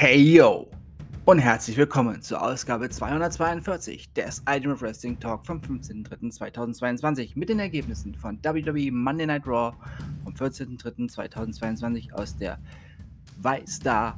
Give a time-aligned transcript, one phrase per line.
[0.00, 0.70] Hey yo!
[1.24, 8.14] Und herzlich willkommen zur Ausgabe 242 des Ultimate Wrestling Talk vom 15.03.2022 mit den Ergebnissen
[8.14, 9.76] von WWE Monday Night Raw
[10.22, 12.60] vom 14.03.2022 aus der
[13.44, 14.16] Y-Star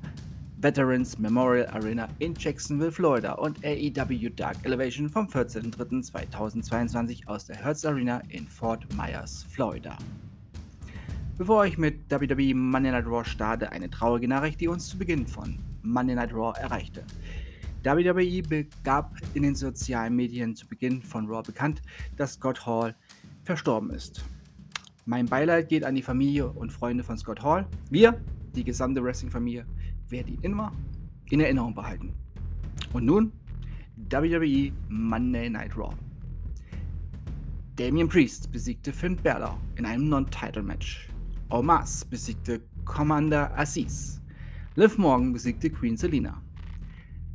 [0.59, 7.87] Veterans Memorial Arena in Jacksonville, Florida und AEW Dark Elevation vom 14.03.2022 aus der Hertz
[7.87, 9.97] Arena in Fort Myers, Florida.
[11.39, 15.27] Bevor ich mit WWE Monday Night Raw starte, eine traurige Nachricht, die uns zu Beginn
[15.27, 17.05] von Monday Night Raw erreichte.
[17.83, 21.81] WWE gab in den sozialen Medien zu Beginn von Raw bekannt,
[22.17, 22.95] dass Scott Hall
[23.45, 24.25] verstorben ist.
[25.07, 27.67] Mein Beileid geht an die Familie und Freunde von Scott Hall.
[27.91, 28.21] Wir,
[28.55, 29.67] die gesamte Wrestling-Familie,
[30.09, 30.73] werden ihn immer
[31.31, 32.13] in Erinnerung behalten.
[32.93, 33.33] Und nun
[33.97, 35.95] WWE Monday Night Raw.
[37.77, 41.09] Damian Priest besiegte Finn Balor in einem Non-Title-Match.
[41.49, 44.20] Omas besiegte Commander Aziz.
[44.77, 46.41] Liv Morgan besiegte Queen Selina.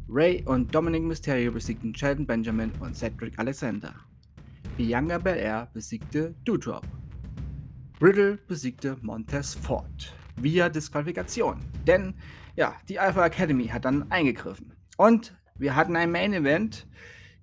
[0.08, 3.94] Ray und Dominic Mysterio besiegten Sheldon Benjamin und Cedric Alexander.
[4.78, 6.88] Bianca Belair besiegte Doudrop.
[8.02, 11.60] Riddle besiegte Montez Ford via Disqualifikation.
[11.86, 12.14] Denn
[12.56, 14.72] ja, die Alpha Academy hat dann eingegriffen.
[14.96, 16.88] Und wir hatten ein Main Event.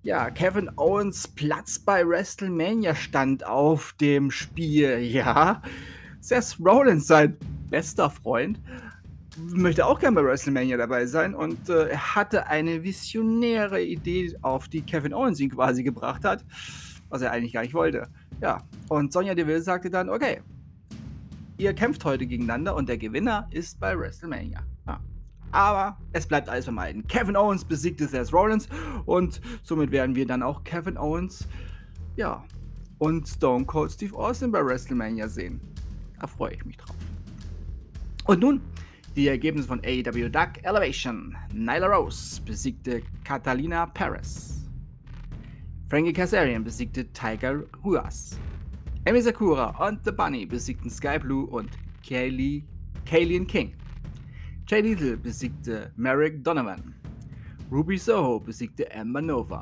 [0.01, 4.97] Ja, Kevin Owens Platz bei WrestleMania stand auf dem Spiel.
[5.01, 5.61] Ja,
[6.19, 7.37] Seth Rollins, sein
[7.69, 8.59] bester Freund,
[9.37, 14.67] möchte auch gerne bei WrestleMania dabei sein und äh, er hatte eine visionäre Idee, auf
[14.67, 16.45] die Kevin Owens ihn quasi gebracht hat,
[17.09, 18.07] was er eigentlich gar nicht wollte.
[18.41, 20.41] Ja, und Sonja Deville sagte dann, okay,
[21.57, 24.61] ihr kämpft heute gegeneinander und der Gewinner ist bei WrestleMania.
[24.87, 24.99] Ja.
[25.51, 27.07] Aber es bleibt alles beim Alten.
[27.07, 28.67] Kevin Owens besiegte Seth Rollins
[29.05, 31.47] und somit werden wir dann auch Kevin Owens,
[32.15, 32.43] ja,
[32.99, 35.59] und Stone Cold Steve Austin bei WrestleMania sehen.
[36.19, 36.95] Da freue ich mich drauf.
[38.25, 38.61] Und nun
[39.15, 41.35] die Ergebnisse von AEW Dark Elevation.
[41.53, 44.65] Nyla Rose besiegte Catalina Perez.
[45.89, 48.39] Frankie Kazarian besiegte Tiger Ruas.
[49.07, 51.69] Amy Sakura und The Bunny besiegten Sky Blue und
[52.07, 52.63] Kaylee,
[53.05, 53.75] Kaylin King.
[54.65, 56.95] Jay Little besiegte Merrick Donovan.
[57.69, 59.61] Ruby Soho besiegte Amber Nova.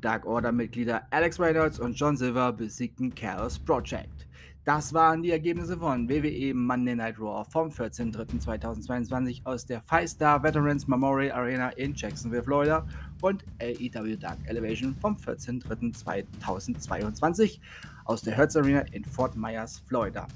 [0.00, 4.26] Dark Order-Mitglieder Alex Reynolds und John Silver besiegten Chaos Project.
[4.64, 10.40] Das waren die Ergebnisse von WWE Monday Night Raw vom 14.03.2022 aus der Five Star
[10.40, 12.86] Veterans Memorial Arena in Jacksonville, Florida
[13.22, 17.58] und AEW Dark Elevation vom 14.03.2022
[18.04, 20.28] aus der Hertz Arena in Fort Myers, Florida.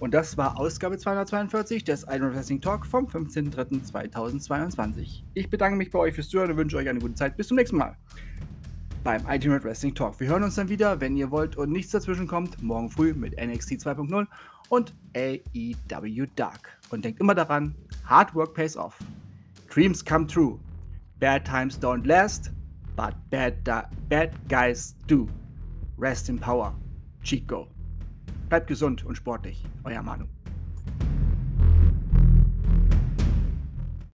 [0.00, 5.22] Und das war Ausgabe 242 des Iron Wrestling Talk vom 15.03.2022.
[5.34, 7.36] Ich bedanke mich bei euch fürs Zuhören und wünsche euch eine gute Zeit.
[7.36, 7.96] Bis zum nächsten Mal
[9.02, 10.18] beim Ultimate Wrestling Talk.
[10.20, 13.32] Wir hören uns dann wieder, wenn ihr wollt und nichts dazwischen kommt, morgen früh mit
[13.40, 14.26] NXT 2.0
[14.68, 16.78] und AEW Dark.
[16.90, 17.74] Und denkt immer daran,
[18.04, 18.98] Hard Work pays off.
[19.72, 20.58] Dreams come true.
[21.18, 22.50] Bad times don't last,
[22.96, 23.54] but bad,
[24.08, 25.28] bad guys do.
[25.98, 26.74] Rest in power.
[27.22, 27.68] Chico.
[28.48, 29.64] Bleibt gesund und sportlich.
[29.84, 30.26] Euer Manu.